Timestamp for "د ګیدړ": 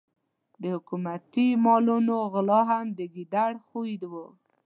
2.97-3.51